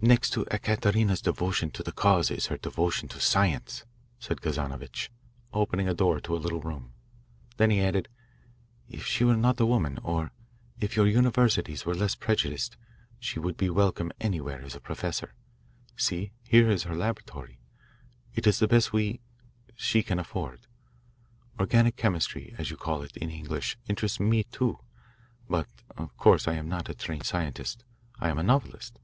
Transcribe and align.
"Next 0.00 0.30
to 0.34 0.46
Ekaterina's 0.52 1.20
devotion 1.20 1.72
to 1.72 1.82
the 1.82 1.90
cause 1.90 2.30
is 2.30 2.46
her 2.46 2.56
devotion 2.56 3.08
to 3.08 3.18
science," 3.20 3.84
said 4.20 4.40
Kazanovitch, 4.40 5.10
opening 5.52 5.88
a 5.88 5.92
door 5.92 6.20
to 6.20 6.36
a 6.36 6.38
little 6.38 6.60
room. 6.60 6.92
Then 7.56 7.70
he 7.72 7.80
added: 7.80 8.08
"If 8.88 9.04
she 9.04 9.24
were 9.24 9.36
not 9.36 9.58
a 9.58 9.66
woman, 9.66 9.98
or 10.04 10.30
if 10.78 10.94
your 10.94 11.08
universities 11.08 11.84
were 11.84 11.96
less 11.96 12.14
prejudiced, 12.14 12.76
she 13.18 13.40
would 13.40 13.56
be 13.56 13.68
welcome 13.70 14.12
anywhere 14.20 14.62
as 14.62 14.76
a 14.76 14.80
professor. 14.80 15.34
See, 15.96 16.30
here 16.44 16.70
is 16.70 16.84
her 16.84 16.94
laboratory. 16.94 17.58
It 18.36 18.46
is 18.46 18.60
the 18.60 18.68
best 18.68 18.92
we 18.92 19.20
she 19.74 20.04
can 20.04 20.20
afford. 20.20 20.68
Organic 21.58 21.96
chemistry, 21.96 22.54
as 22.56 22.70
you 22.70 22.76
call 22.76 23.02
it 23.02 23.16
in 23.16 23.30
English, 23.30 23.76
interests 23.88 24.20
me 24.20 24.44
too, 24.44 24.78
but 25.50 25.66
of 25.96 26.16
course 26.16 26.46
I 26.46 26.54
am 26.54 26.68
not 26.68 26.88
a 26.88 26.94
trained 26.94 27.26
scientist 27.26 27.82
I 28.20 28.28
am 28.28 28.38
a 28.38 28.44
novelist." 28.44 29.00